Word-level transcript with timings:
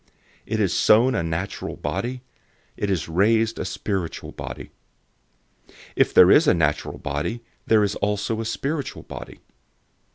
015:044 0.47 0.53
It 0.53 0.59
is 0.61 0.73
sown 0.73 1.13
a 1.13 1.21
natural 1.21 1.75
body; 1.75 2.23
it 2.75 2.89
is 2.89 3.07
raised 3.07 3.59
a 3.59 3.65
spiritual 3.65 4.31
body. 4.31 4.71
There 6.15 6.31
is 6.31 6.47
a 6.47 6.55
natural 6.55 6.97
body 6.97 7.33
and 7.33 7.41
there 7.67 7.83
is 7.83 7.93
also 7.97 8.41
a 8.41 8.45
spiritual 8.45 9.03
body. 9.03 9.41